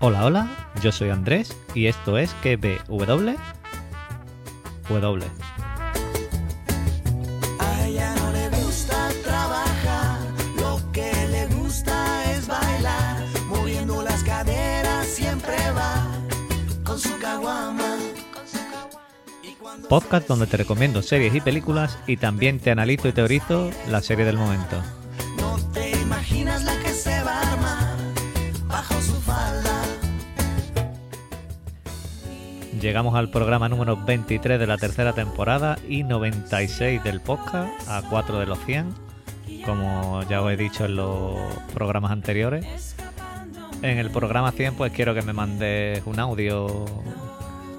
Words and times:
Hola, 0.00 0.24
hola, 0.26 0.48
yo 0.80 0.92
soy 0.92 1.10
Andrés 1.10 1.56
y 1.74 1.86
esto 1.86 2.18
es 2.18 2.32
KBW. 2.34 3.34
W. 4.88 5.26
A 7.58 7.84
ella 7.84 8.14
no 8.14 8.30
le 8.30 8.48
gusta 8.50 9.08
trabajar, 9.24 10.20
lo 10.56 10.80
que 10.92 11.12
le 11.32 11.46
gusta 11.48 12.32
es 12.32 12.46
bailar, 12.46 13.24
moviendo 13.48 14.00
las 14.04 14.22
caderas 14.22 15.04
siempre 15.08 15.56
va 15.72 16.06
con 16.84 17.00
su 17.00 17.18
caguama. 17.18 17.96
Podcast 19.88 20.28
donde 20.28 20.46
te 20.46 20.58
recomiendo 20.58 21.02
series 21.02 21.34
y 21.34 21.40
películas 21.40 21.98
y 22.06 22.18
también 22.18 22.60
te 22.60 22.70
analizo 22.70 23.08
y 23.08 23.12
teorizo 23.12 23.70
la 23.88 24.00
serie 24.00 24.24
del 24.24 24.36
momento. 24.36 24.80
Llegamos 32.80 33.16
al 33.16 33.28
programa 33.28 33.68
número 33.68 33.96
23 33.96 34.58
de 34.58 34.66
la 34.66 34.76
tercera 34.76 35.12
temporada 35.12 35.78
y 35.88 36.04
96 36.04 37.02
del 37.02 37.20
podcast, 37.20 37.88
a 37.88 38.02
4 38.08 38.38
de 38.38 38.46
los 38.46 38.58
100, 38.64 38.94
como 39.64 40.22
ya 40.28 40.42
os 40.42 40.52
he 40.52 40.56
dicho 40.56 40.84
en 40.84 40.94
los 40.94 41.36
programas 41.74 42.12
anteriores. 42.12 42.94
En 43.82 43.98
el 43.98 44.10
programa 44.10 44.52
100 44.52 44.76
pues 44.76 44.92
quiero 44.92 45.12
que 45.12 45.22
me 45.22 45.32
mandes 45.32 46.02
un 46.06 46.20
audio 46.20 46.84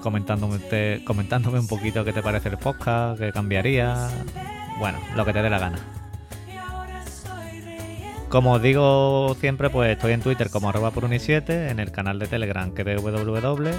comentándome, 0.02 1.02
comentándome 1.06 1.60
un 1.60 1.68
poquito 1.68 2.04
qué 2.04 2.12
te 2.12 2.22
parece 2.22 2.50
el 2.50 2.58
podcast, 2.58 3.18
qué 3.20 3.32
cambiaría, 3.32 4.10
bueno, 4.78 4.98
lo 5.16 5.24
que 5.24 5.32
te 5.32 5.40
dé 5.40 5.48
la 5.48 5.58
gana. 5.58 5.99
Como 8.30 8.52
os 8.52 8.62
digo 8.62 9.36
siempre, 9.40 9.70
pues 9.70 9.90
estoy 9.90 10.12
en 10.12 10.20
Twitter 10.20 10.50
como 10.50 10.68
arroba 10.68 10.92
por 10.92 11.06
7 11.06 11.68
en 11.68 11.80
el 11.80 11.90
canal 11.90 12.20
de 12.20 12.28
Telegram 12.28 12.72
que 12.72 12.84
www 12.84 13.70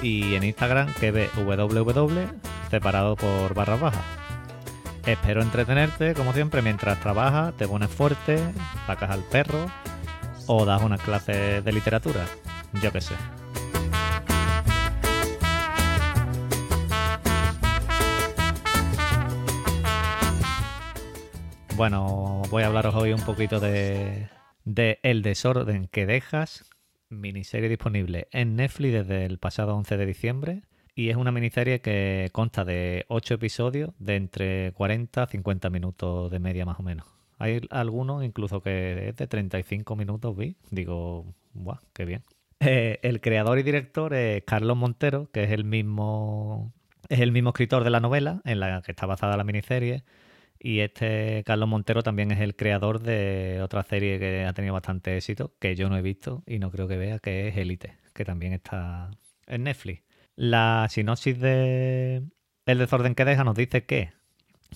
y 0.00 0.36
en 0.36 0.44
Instagram 0.44 0.94
que 0.94 1.10
www 1.10 2.20
separado 2.70 3.16
por 3.16 3.54
barras 3.54 3.80
bajas. 3.80 4.04
Espero 5.04 5.42
entretenerte, 5.42 6.14
como 6.14 6.32
siempre, 6.32 6.62
mientras 6.62 7.00
trabajas, 7.00 7.56
te 7.56 7.66
pones 7.66 7.90
fuerte, 7.90 8.38
sacas 8.86 9.10
al 9.10 9.24
perro 9.24 9.66
o 10.46 10.64
das 10.64 10.82
unas 10.82 11.00
clases 11.00 11.64
de 11.64 11.72
literatura. 11.72 12.26
Yo 12.80 12.92
qué 12.92 13.00
sé. 13.00 13.14
Bueno, 21.76 22.40
voy 22.48 22.62
a 22.62 22.68
hablaros 22.68 22.94
hoy 22.94 23.12
un 23.12 23.20
poquito 23.20 23.60
de, 23.60 24.28
El 25.02 25.20
desorden 25.20 25.88
que 25.88 26.06
dejas, 26.06 26.64
miniserie 27.10 27.68
disponible 27.68 28.28
en 28.32 28.56
Netflix 28.56 28.94
desde 28.94 29.26
el 29.26 29.38
pasado 29.38 29.76
11 29.76 29.98
de 29.98 30.06
diciembre. 30.06 30.62
Y 30.94 31.10
es 31.10 31.16
una 31.16 31.32
miniserie 31.32 31.82
que 31.82 32.30
consta 32.32 32.64
de 32.64 33.04
8 33.08 33.34
episodios 33.34 33.90
de 33.98 34.16
entre 34.16 34.72
40 34.72 35.22
a 35.22 35.26
50 35.26 35.68
minutos 35.68 36.30
de 36.30 36.38
media 36.38 36.64
más 36.64 36.80
o 36.80 36.82
menos. 36.82 37.06
Hay 37.38 37.60
algunos 37.68 38.24
incluso 38.24 38.62
que 38.62 39.10
es 39.10 39.16
de 39.16 39.26
35 39.26 39.96
minutos, 39.96 40.34
vi. 40.34 40.56
Digo, 40.70 41.26
¡buah, 41.52 41.80
qué 41.92 42.06
bien! 42.06 42.24
Eh, 42.60 43.00
el 43.02 43.20
creador 43.20 43.58
y 43.58 43.62
director 43.62 44.14
es 44.14 44.42
Carlos 44.44 44.78
Montero, 44.78 45.28
que 45.30 45.44
es 45.44 45.50
el 45.50 45.64
mismo 45.64 46.72
es 47.10 47.20
el 47.20 47.32
mismo 47.32 47.50
escritor 47.50 47.84
de 47.84 47.90
la 47.90 48.00
novela 48.00 48.40
en 48.46 48.60
la 48.60 48.80
que 48.80 48.92
está 48.92 49.04
basada 49.04 49.36
la 49.36 49.44
miniserie. 49.44 50.04
Y 50.58 50.80
este 50.80 51.42
Carlos 51.44 51.68
Montero 51.68 52.02
también 52.02 52.30
es 52.32 52.40
el 52.40 52.56
creador 52.56 53.00
de 53.00 53.60
otra 53.62 53.82
serie 53.82 54.18
que 54.18 54.44
ha 54.44 54.52
tenido 54.52 54.74
bastante 54.74 55.16
éxito, 55.16 55.54
que 55.58 55.74
yo 55.76 55.88
no 55.88 55.96
he 55.96 56.02
visto 56.02 56.42
y 56.46 56.58
no 56.58 56.70
creo 56.70 56.88
que 56.88 56.96
vea, 56.96 57.18
que 57.18 57.48
es 57.48 57.56
Elite, 57.56 57.96
que 58.14 58.24
también 58.24 58.52
está 58.52 59.10
en 59.46 59.64
Netflix. 59.64 60.02
La 60.34 60.86
sinopsis 60.90 61.38
de 61.38 62.22
El 62.66 62.78
desorden 62.78 63.14
que 63.14 63.24
deja 63.24 63.44
nos 63.44 63.54
dice 63.54 63.84
que, 63.84 64.12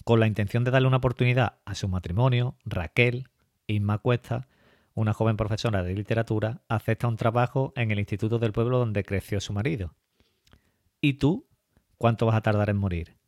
con 0.05 0.21
la 0.21 0.27
intención 0.27 0.65
de 0.65 0.71
darle 0.71 0.89
una 0.89 0.99
oportunidad 0.99 1.59
a 1.65 1.75
su 1.75 1.89
matrimonio, 1.89 2.57
Raquel, 2.65 3.29
Inma 3.67 3.99
Cuesta, 3.99 4.49
una 4.95 5.13
joven 5.13 5.37
profesora 5.37 5.83
de 5.83 5.95
literatura, 5.95 6.63
acepta 6.69 7.09
un 7.09 7.17
trabajo 7.17 7.73
en 7.77 7.91
el 7.91 7.99
instituto 7.99 8.39
del 8.39 8.53
pueblo 8.53 8.79
donde 8.79 9.05
creció 9.05 9.41
su 9.41 9.53
marido. 9.53 9.95
¿Y 11.01 11.15
tú? 11.15 11.47
¿Cuánto 11.97 12.27
vas 12.27 12.37
a 12.37 12.43
tardar 12.43 12.71
en 12.71 12.77
morir? 12.77 13.20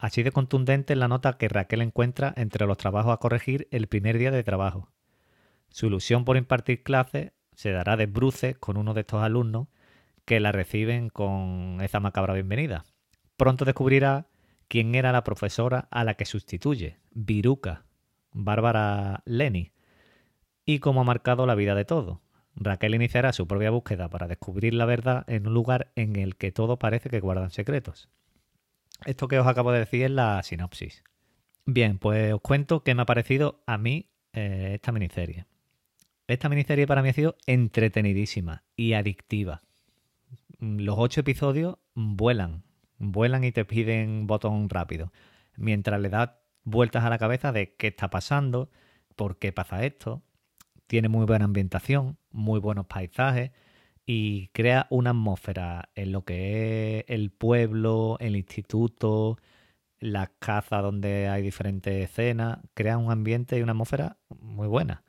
Así 0.00 0.22
de 0.22 0.32
contundente 0.32 0.94
es 0.94 0.98
la 0.98 1.08
nota 1.08 1.36
que 1.36 1.50
Raquel 1.50 1.82
encuentra 1.82 2.32
entre 2.38 2.66
los 2.66 2.78
trabajos 2.78 3.12
a 3.12 3.18
corregir 3.18 3.68
el 3.70 3.86
primer 3.86 4.16
día 4.16 4.30
de 4.30 4.42
trabajo. 4.42 4.88
Su 5.68 5.88
ilusión 5.88 6.24
por 6.24 6.38
impartir 6.38 6.82
clases 6.82 7.32
se 7.54 7.70
dará 7.70 7.98
de 7.98 8.06
bruces 8.06 8.56
con 8.56 8.78
uno 8.78 8.94
de 8.94 9.02
estos 9.02 9.22
alumnos 9.22 9.68
que 10.24 10.40
la 10.40 10.52
reciben 10.52 11.10
con 11.10 11.80
esa 11.82 12.00
macabra 12.00 12.32
bienvenida. 12.32 12.86
Pronto 13.36 13.66
descubrirá 13.66 14.28
quién 14.68 14.94
era 14.94 15.12
la 15.12 15.22
profesora 15.22 15.86
a 15.90 16.02
la 16.02 16.14
que 16.14 16.24
sustituye, 16.24 16.98
Viruca, 17.10 17.84
Bárbara 18.32 19.22
Leni, 19.26 19.72
y 20.64 20.78
cómo 20.78 21.02
ha 21.02 21.04
marcado 21.04 21.44
la 21.44 21.54
vida 21.54 21.74
de 21.74 21.84
todo. 21.84 22.22
Raquel 22.54 22.94
iniciará 22.94 23.34
su 23.34 23.46
propia 23.46 23.70
búsqueda 23.70 24.08
para 24.08 24.28
descubrir 24.28 24.72
la 24.72 24.86
verdad 24.86 25.24
en 25.26 25.46
un 25.46 25.52
lugar 25.52 25.92
en 25.94 26.16
el 26.16 26.36
que 26.36 26.52
todo 26.52 26.78
parece 26.78 27.10
que 27.10 27.20
guardan 27.20 27.50
secretos. 27.50 28.08
Esto 29.06 29.28
que 29.28 29.38
os 29.38 29.46
acabo 29.46 29.72
de 29.72 29.80
decir 29.80 30.04
es 30.04 30.10
la 30.10 30.42
sinopsis. 30.42 31.02
Bien, 31.66 31.98
pues 31.98 32.32
os 32.32 32.40
cuento 32.40 32.82
qué 32.82 32.94
me 32.94 33.02
ha 33.02 33.06
parecido 33.06 33.62
a 33.66 33.78
mí 33.78 34.10
eh, 34.32 34.72
esta 34.74 34.92
miniserie. 34.92 35.46
Esta 36.26 36.48
miniserie 36.48 36.86
para 36.86 37.02
mí 37.02 37.08
ha 37.08 37.12
sido 37.12 37.36
entretenidísima 37.46 38.64
y 38.76 38.92
adictiva. 38.92 39.62
Los 40.58 40.96
ocho 40.98 41.20
episodios 41.20 41.78
vuelan, 41.94 42.62
vuelan 42.98 43.44
y 43.44 43.52
te 43.52 43.64
piden 43.64 44.26
botón 44.26 44.68
rápido. 44.68 45.12
Mientras 45.56 46.00
le 46.00 46.08
das 46.08 46.30
vueltas 46.64 47.04
a 47.04 47.10
la 47.10 47.18
cabeza 47.18 47.52
de 47.52 47.74
qué 47.74 47.88
está 47.88 48.10
pasando, 48.10 48.70
por 49.16 49.38
qué 49.38 49.52
pasa 49.52 49.84
esto. 49.84 50.22
Tiene 50.86 51.08
muy 51.08 51.26
buena 51.26 51.46
ambientación, 51.46 52.18
muy 52.30 52.60
buenos 52.60 52.86
paisajes 52.86 53.50
y 54.12 54.48
crea 54.48 54.88
una 54.90 55.10
atmósfera 55.10 55.88
en 55.94 56.10
lo 56.10 56.24
que 56.24 56.98
es 56.98 57.04
el 57.06 57.30
pueblo, 57.30 58.16
el 58.18 58.34
instituto, 58.34 59.38
las 60.00 60.30
casas 60.40 60.82
donde 60.82 61.28
hay 61.28 61.42
diferentes 61.42 62.10
escenas. 62.10 62.58
Crea 62.74 62.98
un 62.98 63.12
ambiente 63.12 63.56
y 63.56 63.62
una 63.62 63.70
atmósfera 63.70 64.18
muy 64.40 64.66
buena. 64.66 65.04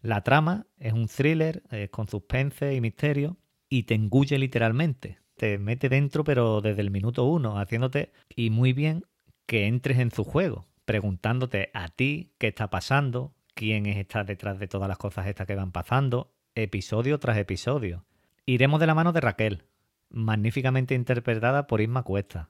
La 0.00 0.22
trama 0.22 0.66
es 0.78 0.94
un 0.94 1.06
thriller 1.06 1.64
eh, 1.70 1.90
con 1.90 2.08
suspense 2.08 2.74
y 2.74 2.80
misterio 2.80 3.36
y 3.68 3.82
te 3.82 3.92
engulle 3.92 4.38
literalmente. 4.38 5.18
Te 5.34 5.58
mete 5.58 5.90
dentro, 5.90 6.24
pero 6.24 6.62
desde 6.62 6.80
el 6.80 6.90
minuto 6.90 7.24
uno, 7.24 7.58
haciéndote 7.58 8.10
y 8.34 8.48
muy 8.48 8.72
bien 8.72 9.04
que 9.44 9.66
entres 9.66 9.98
en 9.98 10.10
su 10.10 10.24
juego, 10.24 10.66
preguntándote 10.86 11.68
a 11.74 11.90
ti 11.90 12.32
qué 12.38 12.46
está 12.46 12.70
pasando, 12.70 13.34
quién 13.52 13.84
es 13.84 13.98
está 13.98 14.24
detrás 14.24 14.58
de 14.58 14.66
todas 14.66 14.88
las 14.88 14.96
cosas 14.96 15.26
estas 15.26 15.46
que 15.46 15.56
van 15.56 15.72
pasando, 15.72 16.32
episodio 16.54 17.18
tras 17.18 17.36
episodio. 17.36 18.06
Iremos 18.48 18.78
de 18.78 18.86
la 18.86 18.94
mano 18.94 19.12
de 19.12 19.20
Raquel, 19.20 19.64
magníficamente 20.08 20.94
interpretada 20.94 21.66
por 21.66 21.80
Isma 21.80 22.04
Cuesta, 22.04 22.48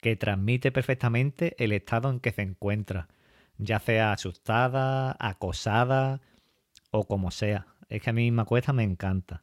que 0.00 0.14
transmite 0.14 0.70
perfectamente 0.70 1.56
el 1.58 1.72
estado 1.72 2.10
en 2.10 2.20
que 2.20 2.30
se 2.30 2.42
encuentra, 2.42 3.08
ya 3.58 3.80
sea 3.80 4.12
asustada, 4.12 5.16
acosada 5.18 6.20
o 6.92 7.08
como 7.08 7.32
sea. 7.32 7.66
Es 7.88 8.02
que 8.02 8.10
a 8.10 8.12
mí 8.12 8.28
Isma 8.28 8.44
Cuesta 8.44 8.72
me 8.72 8.84
encanta. 8.84 9.42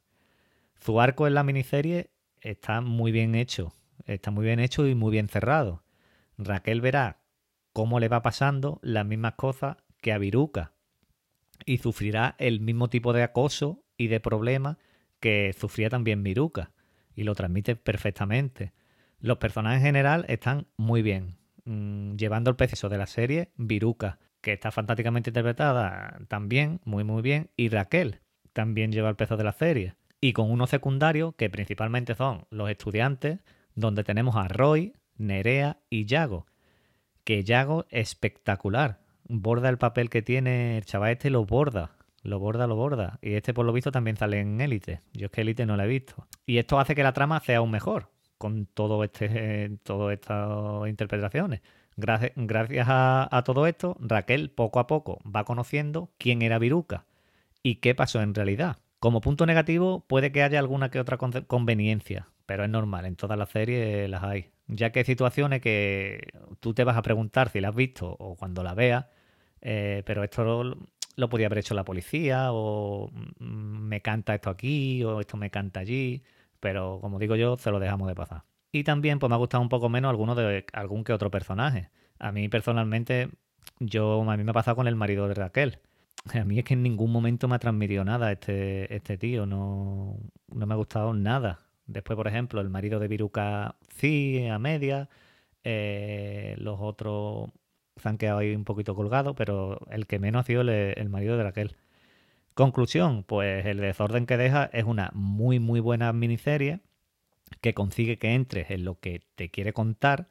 Su 0.80 1.02
arco 1.02 1.28
en 1.28 1.34
la 1.34 1.44
miniserie 1.44 2.12
está 2.40 2.80
muy 2.80 3.12
bien 3.12 3.36
hecho, 3.36 3.74
está 4.06 4.32
muy 4.32 4.46
bien 4.46 4.62
hecho 4.62 4.88
y 4.88 4.96
muy 4.96 5.12
bien 5.12 5.28
cerrado. 5.28 5.84
Raquel 6.38 6.80
verá 6.80 7.20
cómo 7.74 8.00
le 8.00 8.08
va 8.08 8.22
pasando 8.22 8.80
las 8.84 9.06
mismas 9.06 9.34
cosas 9.34 9.76
que 10.00 10.14
a 10.14 10.18
Viruca 10.18 10.72
y 11.66 11.80
sufrirá 11.80 12.36
el 12.38 12.62
mismo 12.62 12.90
tipo 12.90 13.12
de 13.12 13.24
acoso 13.24 13.84
y 13.98 14.08
de 14.08 14.22
problemas 14.22 14.78
que 15.20 15.54
sufría 15.58 15.90
también 15.90 16.24
Viruca 16.24 16.72
y 17.16 17.24
lo 17.24 17.36
transmite 17.36 17.76
perfectamente. 17.76 18.74
Los 19.20 19.38
personajes 19.38 19.80
en 19.80 19.86
general 19.86 20.26
están 20.30 20.68
muy 20.78 21.02
bien, 21.02 21.38
mm, 21.66 22.16
llevando 22.16 22.50
el 22.50 22.56
peso 22.56 22.90
de 22.90 22.98
la 22.98 23.08
serie 23.08 23.52
Viruca, 23.58 24.20
que 24.42 24.54
está 24.54 24.72
fantásticamente 24.72 25.30
interpretada 25.30 26.20
también, 26.28 26.80
muy 26.86 27.04
muy 27.04 27.22
bien, 27.22 27.50
y 27.58 27.70
Raquel 27.70 28.22
también 28.54 28.92
lleva 28.92 29.10
el 29.10 29.16
peso 29.16 29.38
de 29.38 29.44
la 29.44 29.52
serie. 29.52 29.96
Y 30.22 30.34
con 30.34 30.52
unos 30.52 30.70
secundarios 30.70 31.36
que 31.36 31.50
principalmente 31.50 32.16
son 32.16 32.46
los 32.50 32.70
estudiantes, 32.70 33.40
donde 33.76 34.04
tenemos 34.04 34.36
a 34.36 34.48
Roy, 34.48 34.94
Nerea 35.18 35.80
y 35.90 36.06
Yago. 36.06 36.46
Que 37.24 37.44
Yago 37.44 37.86
espectacular. 37.90 39.02
Borda 39.28 39.70
el 39.70 39.78
papel 39.78 40.10
que 40.10 40.22
tiene 40.22 40.78
el 40.78 40.86
chaval 40.86 41.12
este 41.12 41.28
y 41.28 41.32
lo 41.32 41.46
borda. 41.46 41.96
Lo 42.24 42.40
borda, 42.40 42.68
lo 42.68 42.76
borda. 42.76 43.20
Y 43.22 43.34
este 43.34 43.54
por 43.54 43.66
lo 43.66 43.74
visto 43.74 43.92
también 43.92 44.18
sale 44.18 44.40
en 44.40 44.60
Élite. 44.62 45.00
Yo 45.14 45.28
es 45.28 45.32
que 45.32 45.42
Élite 45.42 45.66
no 45.66 45.78
la 45.78 45.86
he 45.86 45.88
visto. 45.88 46.28
Y 46.46 46.58
esto 46.58 46.80
hace 46.80 46.96
que 46.96 47.04
la 47.04 47.14
trama 47.14 47.40
sea 47.40 47.60
aún 47.60 47.72
mejor. 47.72 48.10
Con 48.38 48.66
todo 48.66 49.04
este, 49.04 49.78
todas 49.84 50.14
estas 50.14 50.88
interpretaciones. 50.88 51.62
Gracias, 52.00 52.32
gracias 52.36 52.88
a, 52.90 53.44
todo 53.46 53.68
esto, 53.68 53.98
Raquel 54.00 54.52
poco 54.52 54.80
a 54.80 54.88
poco 54.88 55.20
va 55.26 55.44
conociendo 55.44 56.10
quién 56.18 56.42
era 56.42 56.58
Viruca 56.58 57.06
y 57.62 57.76
qué 57.76 57.94
pasó 57.94 58.22
en 58.22 58.34
realidad. 58.34 58.78
Como 59.00 59.20
punto 59.20 59.46
negativo, 59.46 60.06
puede 60.08 60.32
que 60.32 60.44
haya 60.44 60.60
alguna 60.60 60.92
que 60.92 61.00
otra 61.02 61.18
conveniencia, 61.18 62.30
pero 62.46 62.64
es 62.64 62.70
normal, 62.70 63.06
en 63.06 63.18
todas 63.18 63.38
las 63.38 63.50
series 63.50 64.10
las 64.10 64.24
hay. 64.24 64.52
Ya 64.68 64.92
que 64.92 65.00
hay 65.00 65.06
situaciones 65.06 65.60
que 65.60 66.30
tú 66.62 66.74
te 66.74 66.86
vas 66.86 66.96
a 66.96 67.02
preguntar 67.02 67.50
si 67.50 67.60
la 67.60 67.70
has 67.70 67.76
visto 67.76 68.16
o 68.18 68.38
cuando 68.38 68.64
la 68.64 68.76
veas, 68.76 69.08
eh, 69.62 70.04
pero 70.06 70.24
esto 70.24 70.78
lo, 71.20 71.30
podía 71.30 71.48
haber 71.48 71.60
hecho 71.60 71.74
la 71.74 71.86
policía, 71.86 72.52
o 72.52 73.10
mm, 73.40 73.44
me 73.46 74.02
canta 74.02 74.36
esto 74.36 74.50
aquí, 74.50 75.04
o 75.04 75.20
esto 75.20 75.38
me 75.38 75.50
canta 75.50 75.82
allí, 75.82 76.24
pero 76.60 77.00
como 77.02 77.20
digo 77.20 77.36
yo, 77.36 77.58
se 77.58 77.72
lo 77.72 77.80
dejamos 77.80 78.08
de 78.08 78.16
pasar. 78.16 78.44
Y 78.72 78.84
también 78.84 79.20
pues 79.20 79.30
me 79.30 79.36
ha 79.36 79.38
gustado 79.40 79.62
un 79.64 79.70
poco 79.70 79.90
menos 79.90 80.10
alguno 80.10 80.36
de 80.36 80.66
algún 80.74 81.04
que 81.04 81.14
otro 81.14 81.32
personaje. 81.32 81.90
A 82.20 82.32
mí 82.32 82.50
personalmente, 82.50 83.30
yo 83.80 84.22
a 84.30 84.38
mí 84.38 84.44
me 84.44 84.52
ha 84.52 84.54
pasado 84.54 84.76
con 84.76 84.88
el 84.88 84.96
marido 84.96 85.28
de 85.28 85.34
Raquel. 85.36 85.80
A 86.34 86.44
mí 86.44 86.60
es 86.60 86.66
que 86.66 86.74
en 86.74 86.84
ningún 86.84 87.12
momento 87.12 87.48
me 87.48 87.56
ha 87.56 87.60
transmitido 87.60 88.04
nada 88.04 88.32
este, 88.32 88.94
este 88.94 89.18
tío, 89.18 89.46
no, 89.46 90.18
no 90.54 90.66
me 90.66 90.74
ha 90.74 90.78
gustado 90.78 91.14
nada. 91.14 91.60
Después, 91.88 92.16
por 92.18 92.28
ejemplo, 92.28 92.62
el 92.62 92.70
marido 92.70 93.00
de 93.00 93.08
Viruca 93.08 93.76
sí, 93.90 94.46
a 94.48 94.60
media. 94.60 95.10
Eh, 95.64 96.56
los 96.60 96.80
otros 96.80 97.50
se 98.00 98.10
han 98.10 98.18
quedado 98.18 98.40
ahí 98.40 98.56
un 98.56 98.66
poquito 98.66 98.96
colgados, 98.96 99.36
pero 99.38 99.80
el 99.92 100.08
que 100.08 100.20
menos 100.20 100.42
ha 100.42 100.44
sido 100.44 100.62
el, 100.62 100.70
el 100.70 101.10
marido 101.10 101.38
de 101.38 101.44
Raquel. 101.44 101.76
Conclusión, 102.54 103.24
pues 103.24 103.66
el 103.66 103.78
desorden 103.78 104.26
que 104.26 104.38
deja 104.38 104.66
es 104.74 104.84
una 104.86 105.12
muy 105.14 105.60
muy 105.60 105.80
buena 105.80 106.12
miniserie 106.14 106.82
que 107.62 107.74
consigue 107.74 108.18
que 108.18 108.34
entres 108.34 108.72
en 108.72 108.86
lo 108.86 109.00
que 109.00 109.22
te 109.36 109.50
quiere 109.50 109.74
contar 109.74 110.30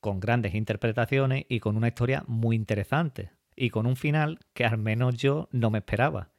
con 0.00 0.20
grandes 0.20 0.54
interpretaciones 0.54 1.46
y 1.48 1.60
con 1.60 1.76
una 1.76 1.88
historia 1.88 2.24
muy 2.26 2.56
interesante 2.56 3.30
y 3.56 3.70
con 3.70 3.86
un 3.86 3.96
final 3.96 4.38
que 4.54 4.64
al 4.64 4.78
menos 4.78 5.16
yo 5.16 5.48
no 5.52 5.70
me 5.70 5.78
esperaba 5.78 6.30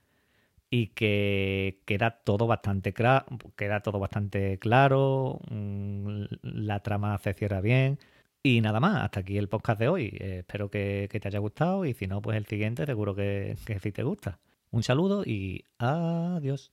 y 0.69 0.87
que 0.87 1.81
queda 1.85 2.21
todo 2.23 2.47
bastante 2.47 2.93
queda 2.93 3.79
todo 3.81 3.99
bastante 3.99 4.59
claro 4.59 5.39
mm, 5.49 6.23
la 6.41 6.81
trama 6.81 7.17
se 7.19 7.33
cierra 7.33 7.61
bien 7.61 7.99
y 8.47 8.61
nada 8.61 8.79
más 8.79 9.03
hasta 9.03 9.19
aquí 9.19 9.37
el 9.37 9.49
podcast 9.49 9.79
de 9.79 9.89
hoy. 9.89 10.17
Espero 10.19 10.69
que, 10.69 11.09
te 11.11 11.27
haya 11.27 11.39
gustado 11.39 11.85
y 11.85 11.93
si 11.93 12.07
no 12.07 12.21
pues 12.21 12.37
el 12.37 12.45
siguiente 12.45 12.85
seguro 12.85 13.13
que, 13.13 13.57
que 13.65 13.79
sí 13.79 13.91
te 13.91 14.03
gusta. 14.03 14.39
Un 14.71 14.83
saludo 14.83 15.23
y 15.25 15.65
adiós 15.79 16.71